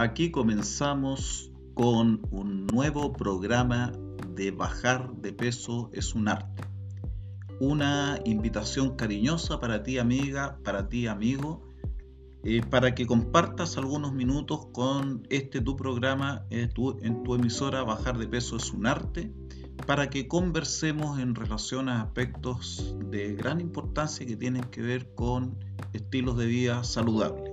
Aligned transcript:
Aquí 0.00 0.30
comenzamos 0.30 1.52
con 1.74 2.26
un 2.30 2.66
nuevo 2.68 3.12
programa 3.12 3.92
de 4.34 4.50
bajar 4.50 5.12
de 5.16 5.34
peso 5.34 5.90
es 5.92 6.14
un 6.14 6.28
arte. 6.28 6.62
Una 7.60 8.18
invitación 8.24 8.96
cariñosa 8.96 9.60
para 9.60 9.82
ti 9.82 9.98
amiga, 9.98 10.58
para 10.64 10.88
ti 10.88 11.06
amigo, 11.06 11.68
eh, 12.44 12.62
para 12.62 12.94
que 12.94 13.06
compartas 13.06 13.76
algunos 13.76 14.14
minutos 14.14 14.68
con 14.72 15.26
este 15.28 15.60
tu 15.60 15.76
programa 15.76 16.46
eh, 16.48 16.70
en 17.02 17.22
tu 17.22 17.34
emisora 17.34 17.82
Bajar 17.82 18.16
de 18.16 18.26
peso 18.26 18.56
es 18.56 18.72
un 18.72 18.86
arte, 18.86 19.34
para 19.86 20.08
que 20.08 20.26
conversemos 20.28 21.18
en 21.18 21.34
relación 21.34 21.90
a 21.90 22.00
aspectos 22.00 22.96
de 23.10 23.34
gran 23.34 23.60
importancia 23.60 24.24
que 24.24 24.36
tienen 24.36 24.64
que 24.64 24.80
ver 24.80 25.14
con 25.14 25.58
estilos 25.92 26.38
de 26.38 26.46
vida 26.46 26.84
saludables. 26.84 27.49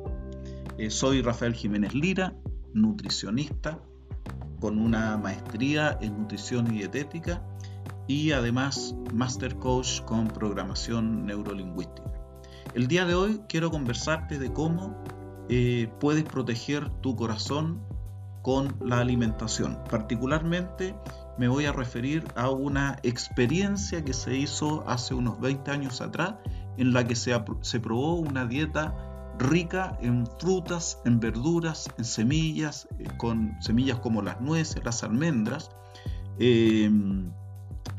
Eh, 0.78 0.92
soy 0.92 1.24
Rafael 1.24 1.56
Jiménez 1.56 1.96
Lira, 1.96 2.36
nutricionista 2.76 3.80
con 4.60 4.78
una 4.78 5.18
maestría 5.18 5.98
en 6.02 6.20
nutrición 6.20 6.68
y 6.72 6.78
dietética 6.78 7.42
y 8.06 8.32
además 8.32 8.96
Master 9.12 9.56
Coach 9.56 10.02
con 10.02 10.28
programación 10.28 11.26
neurolingüística. 11.26 12.12
El 12.76 12.88
día 12.88 13.06
de 13.06 13.16
hoy 13.16 13.42
quiero 13.50 13.72
conversarte 13.72 14.38
de 14.38 14.54
cómo 14.54 15.04
eh, 15.50 15.90
puedes 16.00 16.26
proteger 16.26 16.90
tu 17.02 17.16
corazón 17.16 17.82
con 18.44 18.78
la 18.80 19.00
alimentación. 19.00 19.80
Particularmente 19.90 20.96
me 21.40 21.48
voy 21.48 21.66
a 21.66 21.72
referir 21.72 22.24
a 22.36 22.52
una 22.52 23.00
experiencia 23.02 24.06
que 24.06 24.14
se 24.14 24.38
hizo 24.38 24.88
hace 24.88 25.16
unos 25.16 25.40
20 25.40 25.72
años 25.72 26.02
atrás 26.02 26.36
en 26.78 26.94
la 26.94 27.04
que 27.08 27.16
se, 27.16 27.34
se 27.62 27.80
probó 27.80 28.16
una 28.16 28.46
dieta 28.46 29.17
rica 29.38 29.98
en 30.02 30.26
frutas, 30.40 31.00
en 31.06 31.20
verduras, 31.20 31.90
en 31.98 32.06
semillas, 32.06 32.88
eh, 33.00 33.06
con 33.18 33.56
semillas 33.62 34.00
como 34.00 34.22
las 34.22 34.42
nueces, 34.42 34.84
las 34.84 35.04
almendras, 35.04 35.72
eh, 36.40 36.90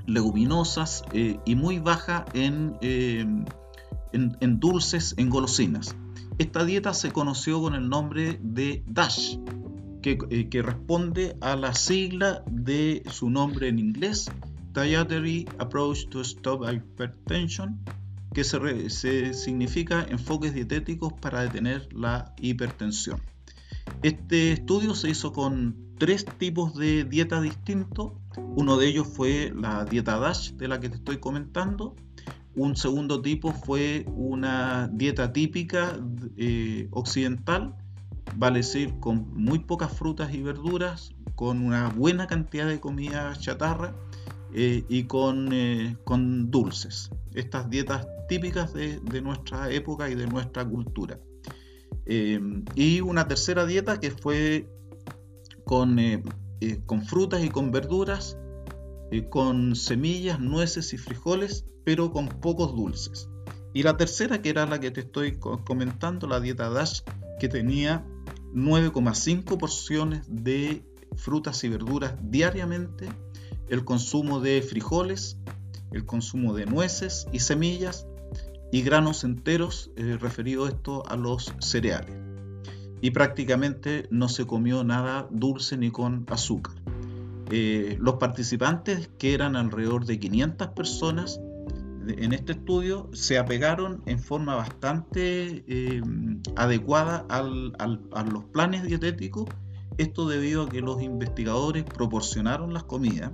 leguminosas 0.06 1.04
eh, 1.12 1.38
y 1.44 1.54
muy 1.54 1.78
baja 1.78 2.24
en, 2.32 2.76
en, 2.80 4.60
dulces, 4.60 5.14
en 5.18 5.28
golosinas. 5.28 5.94
Esta 6.38 6.64
dieta 6.64 6.94
se 6.94 7.10
conoció 7.12 7.60
con 7.60 7.74
el 7.74 7.88
nombre 7.88 8.38
de 8.42 8.84
DASH, 8.86 9.38
que, 10.02 10.48
que 10.48 10.62
responde 10.62 11.36
a 11.40 11.56
la 11.56 11.74
sigla 11.74 12.42
de 12.50 13.02
su 13.10 13.28
nombre 13.28 13.68
en 13.68 13.78
inglés, 13.78 14.30
Dietary 14.72 15.46
Approach 15.58 16.08
to 16.08 16.20
Stop 16.20 16.62
Hypertension, 16.64 17.80
que 18.38 18.44
se, 18.44 19.34
significa 19.34 20.06
enfoques 20.08 20.54
dietéticos 20.54 21.12
para 21.12 21.42
detener 21.42 21.92
la 21.92 22.36
hipertensión. 22.40 23.20
Este 24.04 24.52
estudio 24.52 24.94
se 24.94 25.10
hizo 25.10 25.32
con 25.32 25.74
tres 25.98 26.24
tipos 26.24 26.76
de 26.76 27.02
dieta 27.02 27.40
distintos. 27.40 28.12
Uno 28.36 28.76
de 28.76 28.86
ellos 28.86 29.08
fue 29.08 29.52
la 29.56 29.84
dieta 29.84 30.20
DASH 30.20 30.52
de 30.52 30.68
la 30.68 30.78
que 30.78 30.88
te 30.88 30.94
estoy 30.98 31.18
comentando. 31.18 31.96
Un 32.54 32.76
segundo 32.76 33.22
tipo 33.22 33.50
fue 33.52 34.04
una 34.06 34.86
dieta 34.86 35.32
típica 35.32 35.98
eh, 36.36 36.86
occidental, 36.92 37.74
vale 38.36 38.58
decir, 38.58 39.00
con 39.00 39.34
muy 39.34 39.58
pocas 39.58 39.92
frutas 39.92 40.32
y 40.32 40.42
verduras, 40.42 41.12
con 41.34 41.60
una 41.60 41.88
buena 41.88 42.28
cantidad 42.28 42.68
de 42.68 42.78
comida 42.78 43.34
chatarra 43.36 43.96
eh, 44.54 44.84
y 44.88 45.04
con, 45.04 45.52
eh, 45.52 45.96
con, 46.04 46.50
dulces. 46.50 47.10
Estas 47.34 47.68
dietas 47.68 48.06
típicas 48.28 48.72
de, 48.72 49.20
nuestra 49.22 49.70
época 49.70 50.08
y 50.08 50.14
de 50.14 50.26
nuestra 50.26 50.64
cultura. 50.64 51.18
Eh, 52.06 52.40
y 52.74 53.00
una 53.00 53.28
tercera 53.28 53.66
dieta 53.66 54.00
que 54.00 54.10
fue 54.10 54.68
con, 55.64 55.98
con 56.86 57.02
frutas 57.04 57.44
y 57.44 57.50
con 57.50 57.70
verduras, 57.70 58.38
con 59.28 59.76
semillas, 59.76 60.40
nueces 60.40 60.92
y 60.94 60.98
frijoles, 60.98 61.66
pero 61.84 62.10
con 62.12 62.28
pocos 62.28 62.74
dulces. 62.74 63.28
Y 63.74 63.82
la 63.82 63.96
tercera, 63.96 64.40
que 64.40 64.48
era 64.50 64.66
la 64.66 64.80
que 64.80 64.90
te 64.90 65.00
estoy 65.00 65.38
comentando, 65.38 66.26
la 66.26 66.40
dieta 66.40 66.70
DASH, 66.70 67.02
que 67.38 67.48
tenía 67.48 68.04
9,5 68.54 69.58
porciones 69.58 70.24
de 70.26 70.82
frutas 71.16 71.62
y 71.64 71.68
verduras 71.68 72.14
diariamente 72.22 73.08
el 73.68 73.84
consumo 73.84 74.40
de 74.40 74.62
frijoles, 74.62 75.38
el 75.92 76.04
consumo 76.04 76.54
de 76.54 76.66
nueces 76.66 77.26
y 77.32 77.40
semillas 77.40 78.06
y 78.70 78.82
granos 78.82 79.24
enteros, 79.24 79.90
eh, 79.96 80.18
referido 80.20 80.68
esto 80.68 81.02
a 81.08 81.16
los 81.16 81.52
cereales. 81.60 82.14
Y 83.00 83.12
prácticamente 83.12 84.06
no 84.10 84.28
se 84.28 84.46
comió 84.46 84.84
nada 84.84 85.28
dulce 85.30 85.76
ni 85.76 85.90
con 85.90 86.26
azúcar. 86.28 86.74
Eh, 87.50 87.96
los 88.00 88.16
participantes, 88.16 89.08
que 89.18 89.32
eran 89.32 89.56
alrededor 89.56 90.04
de 90.04 90.18
500 90.18 90.68
personas 90.68 91.40
en 92.06 92.32
este 92.32 92.52
estudio, 92.52 93.08
se 93.12 93.38
apegaron 93.38 94.02
en 94.06 94.18
forma 94.18 94.54
bastante 94.54 95.64
eh, 95.66 96.02
adecuada 96.56 97.26
a 97.28 97.42
los 97.42 98.44
planes 98.52 98.82
dietéticos. 98.82 99.46
Esto 99.96 100.28
debido 100.28 100.64
a 100.64 100.68
que 100.68 100.80
los 100.80 101.02
investigadores 101.02 101.84
proporcionaron 101.84 102.72
las 102.72 102.84
comidas 102.84 103.32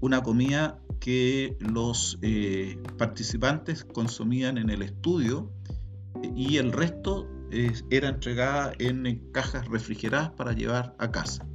una 0.00 0.22
comida 0.22 0.78
que 1.00 1.56
los 1.60 2.18
eh, 2.22 2.78
participantes 2.98 3.84
consumían 3.84 4.58
en 4.58 4.70
el 4.70 4.82
estudio 4.82 5.52
y 6.34 6.56
el 6.56 6.72
resto 6.72 7.28
era 7.90 8.08
entregada 8.08 8.72
en 8.78 9.30
cajas 9.32 9.68
refrigeradas 9.68 10.30
para 10.30 10.52
llevar 10.52 10.96
a 10.98 11.10
casa. 11.10 11.46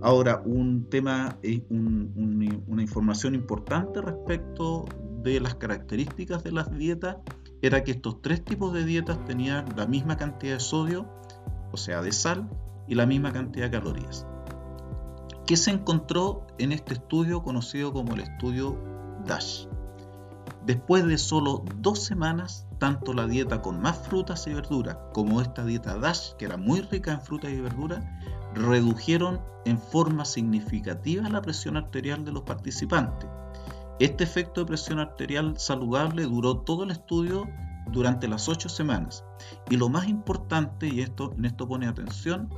Ahora, 0.00 0.42
un 0.44 0.88
tema, 0.88 1.38
eh, 1.42 1.64
una 1.70 2.82
información 2.82 3.34
importante 3.34 4.00
respecto 4.00 4.84
de 5.22 5.40
las 5.40 5.56
características 5.56 6.44
de 6.44 6.52
las 6.52 6.70
dietas 6.76 7.16
era 7.62 7.82
que 7.82 7.90
estos 7.90 8.22
tres 8.22 8.44
tipos 8.44 8.72
de 8.72 8.84
dietas 8.84 9.24
tenían 9.24 9.66
la 9.76 9.86
misma 9.86 10.16
cantidad 10.16 10.54
de 10.54 10.60
sodio, 10.60 11.08
o 11.72 11.76
sea, 11.76 12.02
de 12.02 12.12
sal, 12.12 12.48
y 12.86 12.94
la 12.94 13.06
misma 13.06 13.32
cantidad 13.32 13.66
de 13.66 13.78
calorías. 13.78 14.27
¿Qué 15.48 15.56
se 15.56 15.70
encontró 15.70 16.46
en 16.58 16.72
este 16.72 16.92
estudio 16.92 17.42
conocido 17.42 17.90
como 17.94 18.12
el 18.12 18.20
estudio 18.20 18.76
DASH? 19.24 19.66
Después 20.66 21.06
de 21.06 21.16
solo 21.16 21.64
dos 21.76 22.04
semanas, 22.04 22.66
tanto 22.78 23.14
la 23.14 23.26
dieta 23.26 23.62
con 23.62 23.80
más 23.80 23.96
frutas 23.96 24.46
y 24.46 24.52
verduras 24.52 24.98
como 25.14 25.40
esta 25.40 25.64
dieta 25.64 25.96
DASH, 25.96 26.34
que 26.34 26.44
era 26.44 26.58
muy 26.58 26.82
rica 26.82 27.12
en 27.12 27.22
frutas 27.22 27.50
y 27.50 27.62
verduras, 27.62 28.04
redujeron 28.52 29.40
en 29.64 29.78
forma 29.78 30.26
significativa 30.26 31.26
la 31.30 31.40
presión 31.40 31.78
arterial 31.78 32.26
de 32.26 32.32
los 32.32 32.42
participantes. 32.42 33.30
Este 34.00 34.24
efecto 34.24 34.60
de 34.60 34.66
presión 34.66 34.98
arterial 34.98 35.54
saludable 35.56 36.24
duró 36.24 36.58
todo 36.58 36.84
el 36.84 36.90
estudio 36.90 37.48
durante 37.90 38.28
las 38.28 38.50
ocho 38.50 38.68
semanas. 38.68 39.24
Y 39.70 39.78
lo 39.78 39.88
más 39.88 40.08
importante, 40.08 40.88
y 40.88 41.00
esto, 41.00 41.32
en 41.38 41.46
esto 41.46 41.66
pone 41.66 41.86
atención, 41.86 42.50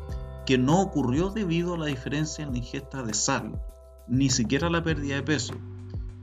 que 0.50 0.59
no 0.59 0.81
ocurrió 0.81 1.31
debido 1.31 1.75
a 1.75 1.78
la 1.78 1.87
diferencia 1.87 2.43
en 2.43 2.50
la 2.50 2.59
ingesta 2.59 3.05
de 3.05 3.15
sal, 3.15 3.62
ni 4.09 4.31
siquiera 4.31 4.69
la 4.69 4.83
pérdida 4.83 5.15
de 5.15 5.22
peso, 5.22 5.55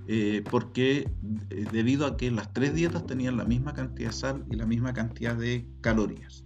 eh, 0.05 0.43
porque 0.51 1.09
eh, 1.49 1.65
debido 1.71 2.05
a 2.05 2.17
que 2.17 2.29
las 2.29 2.51
tres 2.51 2.75
dietas 2.75 3.05
tenían 3.05 3.37
la 3.37 3.45
misma 3.45 3.73
cantidad 3.73 4.09
de 4.09 4.13
sal 4.13 4.45
y 4.51 4.57
la 4.57 4.65
misma 4.65 4.91
cantidad 4.91 5.33
de 5.33 5.65
calorías. 5.79 6.43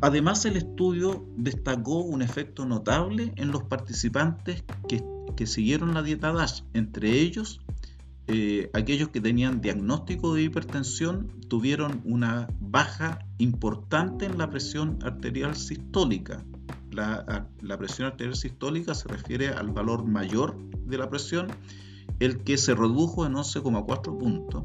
Además, 0.00 0.44
el 0.44 0.56
estudio 0.56 1.24
destacó 1.36 2.00
un 2.00 2.20
efecto 2.20 2.66
notable 2.66 3.32
en 3.36 3.52
los 3.52 3.62
participantes 3.62 4.64
que, 4.88 5.04
que 5.36 5.46
siguieron 5.46 5.94
la 5.94 6.02
dieta 6.02 6.32
DASH, 6.32 6.64
entre 6.74 7.12
ellos 7.12 7.60
eh, 8.28 8.70
aquellos 8.74 9.08
que 9.08 9.20
tenían 9.20 9.60
diagnóstico 9.60 10.34
de 10.34 10.42
hipertensión 10.42 11.28
tuvieron 11.48 12.00
una 12.04 12.48
baja 12.60 13.26
importante 13.38 14.26
en 14.26 14.38
la 14.38 14.50
presión 14.50 14.98
arterial 15.02 15.56
sistólica. 15.56 16.44
La, 16.92 17.78
presión 17.78 18.08
arterial 18.08 18.36
sistólica 18.36 18.94
se 18.94 19.08
refiere 19.08 19.48
al 19.48 19.70
valor 19.70 20.04
mayor 20.04 20.56
de 20.86 20.98
la 20.98 21.08
presión, 21.08 21.48
el 22.18 22.42
que 22.42 22.56
se 22.56 22.74
redujo 22.74 23.26
en 23.26 23.34
11,4 23.34 24.18
puntos, 24.18 24.64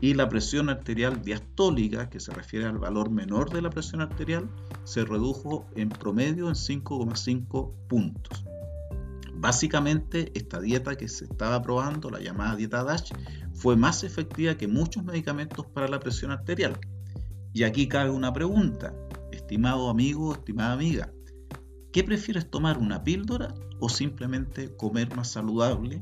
y 0.00 0.14
la 0.14 0.28
presión 0.28 0.68
arterial 0.68 1.22
diastólica, 1.22 2.08
que 2.08 2.20
se 2.20 2.32
refiere 2.32 2.66
al 2.66 2.78
valor 2.78 3.10
menor 3.10 3.50
de 3.50 3.62
la 3.62 3.70
presión 3.70 4.00
arterial, 4.00 4.48
se 4.84 5.04
redujo 5.04 5.66
en 5.76 5.88
promedio 5.88 6.48
en 6.48 6.54
5,5 6.54 7.72
puntos. 7.88 8.44
Básicamente, 9.42 10.30
esta 10.36 10.60
dieta 10.60 10.94
que 10.94 11.08
se 11.08 11.24
estaba 11.24 11.60
probando, 11.62 12.10
la 12.10 12.20
llamada 12.20 12.54
dieta 12.54 12.84
DASH, 12.84 13.10
fue 13.52 13.74
más 13.74 14.04
efectiva 14.04 14.54
que 14.56 14.68
muchos 14.68 15.02
medicamentos 15.02 15.66
para 15.66 15.88
la 15.88 15.98
presión 15.98 16.30
arterial. 16.30 16.78
Y 17.52 17.64
aquí 17.64 17.88
cabe 17.88 18.10
una 18.10 18.32
pregunta, 18.32 18.94
estimado 19.32 19.90
amigo, 19.90 20.32
estimada 20.32 20.74
amiga, 20.74 21.12
¿qué 21.90 22.04
prefieres 22.04 22.48
tomar 22.52 22.78
una 22.78 23.02
píldora 23.02 23.52
o 23.80 23.88
simplemente 23.88 24.76
comer 24.76 25.12
más 25.16 25.32
saludable? 25.32 26.00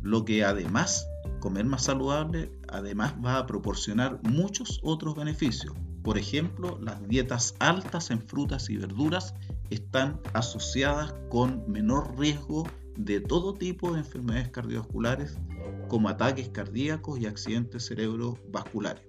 Lo 0.00 0.24
que 0.24 0.42
además, 0.42 1.06
comer 1.40 1.66
más 1.66 1.84
saludable, 1.84 2.58
además 2.68 3.16
va 3.22 3.36
a 3.36 3.46
proporcionar 3.46 4.18
muchos 4.22 4.80
otros 4.82 5.14
beneficios. 5.14 5.74
Por 6.02 6.16
ejemplo, 6.16 6.78
las 6.80 7.06
dietas 7.06 7.54
altas 7.58 8.10
en 8.10 8.22
frutas 8.22 8.70
y 8.70 8.78
verduras 8.78 9.34
están 9.70 10.20
asociadas 10.32 11.14
con 11.30 11.70
menor 11.70 12.18
riesgo 12.18 12.66
de 12.96 13.20
todo 13.20 13.54
tipo 13.54 13.92
de 13.92 14.00
enfermedades 14.00 14.50
cardiovasculares 14.50 15.38
como 15.88 16.08
ataques 16.08 16.48
cardíacos 16.48 17.20
y 17.20 17.26
accidentes 17.26 17.86
cerebrovasculares. 17.86 19.02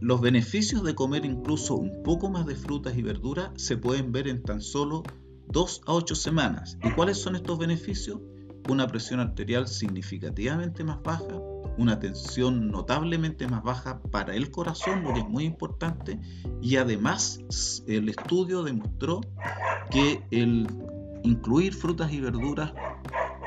los 0.00 0.20
beneficios 0.20 0.82
de 0.82 0.94
comer 0.94 1.24
incluso 1.24 1.76
un 1.76 2.02
poco 2.02 2.28
más 2.28 2.44
de 2.44 2.54
frutas 2.54 2.96
y 2.98 3.02
verduras 3.02 3.50
se 3.56 3.76
pueden 3.76 4.12
ver 4.12 4.28
en 4.28 4.42
tan 4.42 4.60
solo 4.60 5.02
2 5.48 5.82
a 5.86 5.94
8 5.94 6.14
semanas. 6.14 6.76
¿Y 6.82 6.90
cuáles 6.90 7.18
son 7.18 7.36
estos 7.36 7.58
beneficios? 7.58 8.20
Una 8.68 8.88
presión 8.88 9.20
arterial 9.20 9.68
significativamente 9.68 10.82
más 10.82 11.02
baja, 11.02 11.40
una 11.78 11.98
tensión 11.98 12.70
notablemente 12.70 13.46
más 13.48 13.62
baja 13.62 14.00
para 14.10 14.34
el 14.34 14.50
corazón, 14.50 15.02
lo 15.04 15.12
que 15.12 15.20
es 15.20 15.28
muy 15.28 15.44
importante, 15.44 16.20
y 16.60 16.76
además 16.76 17.40
el 17.86 18.08
estudio 18.08 18.62
demostró 18.62 19.20
que 19.90 20.22
el 20.30 20.66
incluir 21.22 21.74
frutas 21.74 22.12
y 22.12 22.20
verduras 22.20 22.72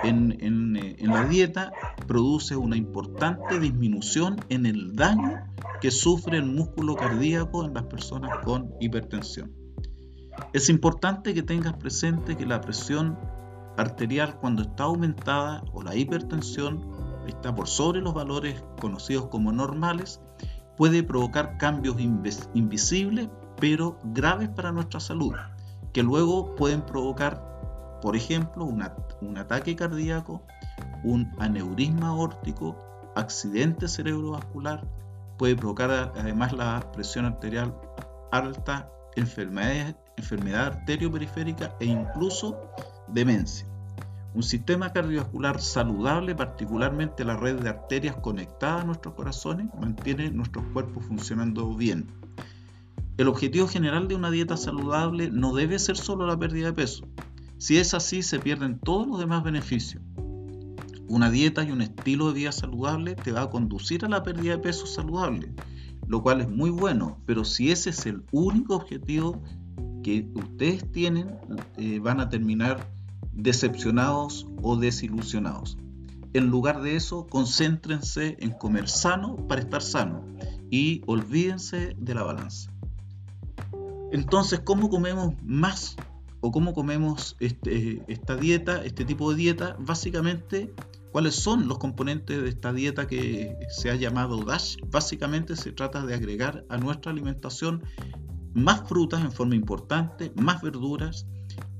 en, 0.03 0.37
en, 0.41 1.11
la 1.11 1.25
dieta 1.25 1.71
produce 2.07 2.55
una 2.55 2.77
importante 2.77 3.59
disminución 3.59 4.37
en 4.49 4.65
el 4.65 4.95
daño 4.95 5.43
que 5.81 5.91
sufre 5.91 6.37
el 6.37 6.45
músculo 6.45 6.95
cardíaco 6.95 7.65
en 7.65 7.73
las 7.73 7.83
personas 7.83 8.31
con 8.43 8.73
hipertensión. 8.79 9.51
Es 10.53 10.69
importante 10.69 11.33
que 11.33 11.43
tengas 11.43 11.73
presente 11.73 12.37
que 12.37 12.45
la 12.45 12.61
presión 12.61 13.17
arterial 13.77 14.37
cuando 14.39 14.63
está 14.63 14.83
aumentada 14.83 15.63
o 15.73 15.81
la 15.81 15.95
hipertensión 15.95 16.85
está 17.29 17.53
por 17.53 17.67
sobre 17.67 18.01
los 18.01 18.13
valores 18.13 18.63
conocidos 18.79 19.27
como 19.27 19.51
normales, 19.51 20.21
puede 20.77 21.03
provocar 21.03 21.57
cambios 21.57 21.97
invisibles 21.99 23.29
pero 23.59 23.99
graves 24.03 24.49
para 24.49 24.71
nuestra 24.71 24.99
salud, 24.99 25.33
que 25.91 26.03
luego 26.03 26.55
pueden 26.55 26.81
provocar, 26.81 27.99
por 28.01 28.15
ejemplo, 28.15 28.65
un 28.65 29.37
ataque 29.37 29.75
cardíaco, 29.75 30.41
un 31.03 31.29
aneurisma 31.39 32.07
aórtico, 32.07 32.77
accidente 33.15 33.87
cerebrovascular, 33.87 34.87
puede 35.37 35.55
provocar 35.55 36.13
además 36.15 36.53
la 36.53 36.91
presión 36.93 37.25
arterial 37.25 37.75
alta, 38.31 38.89
enfermedad, 39.15 39.95
enfermedad 40.17 40.67
arterioperiférica 40.67 41.75
e 41.79 41.85
incluso 41.85 42.57
demencia. 43.07 43.67
Un 44.33 44.43
sistema 44.43 44.93
cardiovascular 44.93 45.59
saludable, 45.59 46.35
particularmente 46.35 47.25
la 47.25 47.35
red 47.35 47.59
de 47.59 47.69
arterias 47.69 48.15
conectadas 48.17 48.83
a 48.83 48.85
nuestros 48.85 49.15
corazones, 49.15 49.67
mantiene 49.79 50.29
nuestros 50.29 50.65
cuerpos 50.71 51.05
funcionando 51.05 51.73
bien. 51.73 52.07
El 53.17 53.27
objetivo 53.27 53.67
general 53.67 54.07
de 54.07 54.15
una 54.15 54.29
dieta 54.31 54.55
saludable 54.55 55.29
no 55.31 55.53
debe 55.53 55.79
ser 55.79 55.97
solo 55.97 56.27
la 56.27 56.37
pérdida 56.37 56.67
de 56.67 56.73
peso. 56.73 57.05
Si 57.57 57.77
es 57.77 57.93
así, 57.93 58.21
se 58.21 58.39
pierden 58.39 58.79
todos 58.79 59.07
los 59.07 59.19
demás 59.19 59.43
beneficios. 59.43 60.01
Una 61.09 61.31
dieta 61.31 61.63
y 61.63 61.71
un 61.71 61.81
estilo 61.81 62.27
de 62.27 62.35
vida 62.35 62.51
saludable 62.51 63.15
te 63.15 63.31
va 63.31 63.41
a 63.41 63.49
conducir 63.49 64.05
a 64.05 64.09
la 64.09 64.21
pérdida 64.21 64.53
de 64.53 64.59
peso 64.59 64.85
saludable, 64.85 65.53
lo 66.07 66.21
cual 66.21 66.41
es 66.41 66.49
muy 66.49 66.69
bueno, 66.69 67.19
pero 67.25 67.43
si 67.43 67.71
ese 67.71 67.89
es 67.89 68.05
el 68.05 68.23
único 68.31 68.75
objetivo 68.75 69.41
que 70.03 70.31
ustedes 70.35 70.89
tienen, 70.91 71.35
eh, 71.77 71.99
van 71.99 72.19
a 72.19 72.29
terminar 72.29 72.87
decepcionados 73.41 74.47
o 74.61 74.75
desilusionados. 74.75 75.77
En 76.33 76.47
lugar 76.47 76.81
de 76.81 76.95
eso, 76.95 77.25
concéntrense 77.27 78.37
en 78.39 78.51
comer 78.51 78.87
sano 78.87 79.35
para 79.47 79.61
estar 79.61 79.81
sano 79.81 80.23
y 80.69 81.01
olvídense 81.07 81.95
de 81.97 82.13
la 82.13 82.23
balanza. 82.23 82.71
Entonces, 84.11 84.59
¿cómo 84.59 84.89
comemos 84.89 85.33
más 85.43 85.95
o 86.41 86.51
cómo 86.51 86.73
comemos 86.73 87.35
este, 87.39 88.03
esta 88.07 88.35
dieta, 88.35 88.83
este 88.83 89.05
tipo 89.05 89.31
de 89.31 89.37
dieta? 89.37 89.75
Básicamente, 89.79 90.71
¿cuáles 91.11 91.35
son 91.35 91.67
los 91.67 91.79
componentes 91.79 92.41
de 92.41 92.49
esta 92.49 92.73
dieta 92.73 93.07
que 93.07 93.57
se 93.69 93.89
ha 93.89 93.95
llamado 93.95 94.43
DASH? 94.43 94.77
Básicamente 94.91 95.55
se 95.55 95.71
trata 95.71 96.05
de 96.05 96.13
agregar 96.13 96.65
a 96.69 96.77
nuestra 96.77 97.11
alimentación 97.11 97.83
más 98.53 98.87
frutas 98.87 99.21
en 99.21 99.31
forma 99.31 99.55
importante, 99.55 100.31
más 100.35 100.61
verduras, 100.61 101.25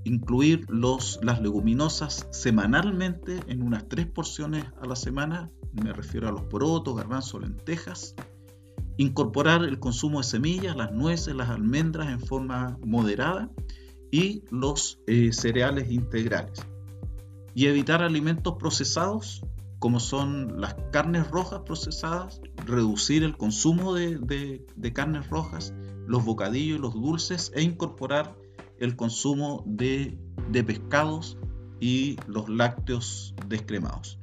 incluir 0.03 0.65
los, 0.69 1.19
las 1.23 1.41
leguminosas 1.41 2.27
semanalmente 2.31 3.39
en 3.47 3.61
unas 3.61 3.87
tres 3.87 4.07
porciones 4.07 4.65
a 4.81 4.85
la 4.85 4.95
semana, 4.95 5.51
me 5.73 5.93
refiero 5.93 6.27
a 6.27 6.31
los 6.31 6.43
porotos, 6.43 6.95
garbanzos, 6.95 7.41
lentejas, 7.41 8.15
incorporar 8.97 9.63
el 9.63 9.79
consumo 9.79 10.19
de 10.19 10.25
semillas, 10.25 10.75
las 10.75 10.91
nueces, 10.91 11.35
las 11.35 11.49
almendras 11.49 12.09
en 12.09 12.19
forma 12.19 12.77
moderada 12.85 13.49
y 14.11 14.43
los 14.51 14.99
eh, 15.07 15.31
cereales 15.31 15.91
integrales. 15.91 16.59
Y 17.53 17.67
evitar 17.67 18.01
alimentos 18.01 18.55
procesados 18.57 19.41
como 19.79 20.01
son 20.01 20.59
las 20.59 20.75
carnes 20.91 21.29
rojas 21.31 21.61
procesadas, 21.65 22.41
reducir 22.65 23.23
el 23.23 23.37
consumo 23.37 23.93
de, 23.93 24.65
de 24.75 24.93
carnes 24.93 25.29
rojas, 25.29 25.73
los 26.05 26.25
bocadillos 26.25 26.79
los 26.79 26.93
dulces 26.93 27.51
e 27.55 27.61
incorporar 27.61 28.35
el 28.79 28.95
consumo 28.95 29.63
de, 29.65 30.17
pescados 30.65 31.37
y 31.79 32.17
los 32.27 32.49
lácteos 32.49 33.33
descremados 33.47 34.19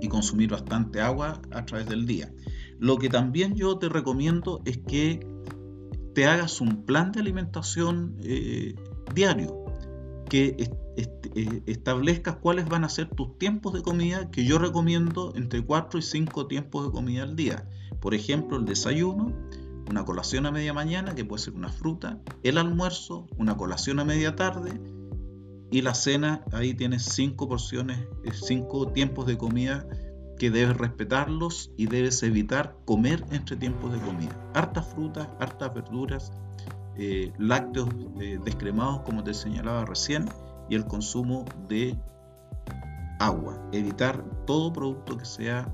y 0.00 0.08
consumir 0.08 0.50
bastante 0.50 1.00
agua 1.00 1.40
a 1.50 1.64
través 1.64 1.88
del 1.88 2.06
día. 2.06 2.32
Lo 2.78 2.98
que 2.98 3.08
también 3.08 3.54
yo 3.54 3.78
te 3.78 3.88
recomiendo 3.88 4.62
es 4.64 4.78
que 4.78 5.26
te 6.14 6.26
hagas 6.26 6.60
un 6.60 6.84
plan 6.84 7.12
de 7.12 7.20
alimentación 7.20 8.16
eh, 8.22 8.74
diario, 9.14 9.64
que 10.28 10.70
eh, 11.34 11.62
establezcas 11.66 12.36
cuáles 12.36 12.68
van 12.68 12.84
a 12.84 12.88
ser 12.88 13.08
tus 13.08 13.38
tiempos 13.38 13.72
de 13.72 13.82
comida, 13.82 14.30
que 14.30 14.44
yo 14.44 14.58
recomiendo 14.58 15.32
entre 15.36 15.64
4 15.64 15.98
y 15.98 16.02
5 16.02 16.46
tiempos 16.46 16.86
de 16.86 16.92
comida 16.92 17.22
al 17.22 17.36
día. 17.36 17.68
Por 18.00 18.14
ejemplo, 18.14 18.58
el 18.58 18.64
desayuno, 18.64 19.32
una 19.88 20.04
colación 20.04 20.46
a 20.46 20.50
media 20.50 20.72
mañana, 20.72 21.14
que 21.14 21.24
puede 21.24 21.42
ser 21.42 21.54
una 21.54 21.70
fruta, 21.70 22.18
el 22.42 22.58
almuerzo, 22.58 23.26
una 23.36 23.56
colación 23.56 24.00
a 24.00 24.04
media 24.04 24.36
tarde 24.36 24.80
y 25.70 25.82
la 25.82 25.94
cena, 25.94 26.42
ahí 26.52 26.74
tienes 26.74 27.04
cinco 27.04 27.48
porciones, 27.48 27.98
eh, 28.24 28.32
cinco 28.32 28.88
tiempos 28.88 29.26
de 29.26 29.36
comida 29.36 29.86
que 30.38 30.50
debes 30.50 30.76
respetarlos 30.76 31.72
y 31.76 31.86
debes 31.86 32.22
evitar 32.22 32.76
comer 32.84 33.24
entre 33.30 33.56
tiempos 33.56 33.92
de 33.92 33.98
comida. 33.98 34.36
Hartas 34.54 34.86
frutas, 34.86 35.28
hartas 35.40 35.74
verduras, 35.74 36.32
eh, 36.96 37.32
lácteos 37.38 37.88
eh, 38.20 38.38
descremados, 38.44 39.00
como 39.02 39.24
te 39.24 39.34
señalaba 39.34 39.84
recién, 39.84 40.26
y 40.70 40.74
el 40.74 40.86
consumo 40.86 41.44
de 41.68 41.98
agua. 43.18 43.60
Evitar 43.72 44.24
todo 44.46 44.72
producto 44.72 45.18
que 45.18 45.24
sea 45.24 45.70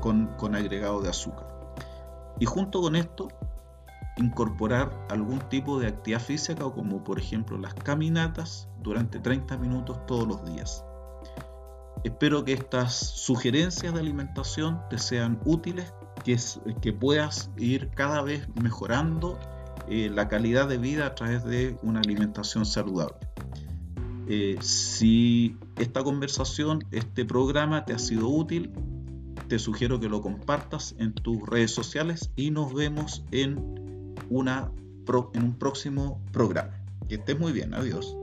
con 0.00 0.54
agregado 0.54 1.00
de 1.00 1.08
azúcar. 1.08 1.57
Y 2.40 2.46
junto 2.46 2.80
con 2.80 2.96
esto, 2.96 3.28
incorporar 4.18 4.90
algún 5.10 5.38
tipo 5.48 5.78
de 5.78 5.88
actividad 5.88 6.20
física 6.20 6.64
como 6.64 7.02
por 7.04 7.18
ejemplo 7.18 7.56
las 7.58 7.74
caminatas 7.74 8.68
durante 8.82 9.18
30 9.18 9.56
minutos 9.58 10.04
todos 10.06 10.26
los 10.26 10.44
días. 10.44 10.84
Espero 12.04 12.44
que 12.44 12.52
estas 12.52 12.94
sugerencias 12.94 13.92
de 13.92 14.00
alimentación 14.00 14.80
te 14.88 14.98
sean 14.98 15.40
útiles, 15.44 15.92
que, 16.24 16.92
puedas 16.92 17.50
ir 17.56 17.90
cada 17.90 18.22
vez 18.22 18.46
mejorando 18.60 19.38
eh, 19.88 20.10
la 20.12 20.28
calidad 20.28 20.68
de 20.68 20.78
vida 20.78 21.06
a 21.06 21.14
través 21.14 21.44
de 21.44 21.76
una 21.82 22.00
alimentación 22.00 22.66
saludable. 22.66 23.16
Eh, 24.28 24.58
si 24.60 25.56
esta 25.76 26.04
conversación, 26.04 26.84
este 26.92 27.24
programa 27.24 27.84
te 27.84 27.94
ha 27.94 27.98
sido 27.98 28.28
útil, 28.28 28.70
te 29.48 29.58
sugiero 29.58 29.98
que 29.98 30.08
lo 30.08 30.20
compartas 30.20 30.94
en 30.98 31.14
tus 31.14 31.46
redes 31.48 31.72
sociales 31.72 32.30
y 32.36 32.50
nos 32.50 32.72
vemos 32.74 33.24
en, 33.30 33.56
un 34.30 35.56
próximo 35.58 36.22
programa. 36.32 36.78
Que 37.08 37.14
estés 37.16 37.38
muy 37.38 37.52
bien, 37.52 37.72
adiós. 37.72 38.17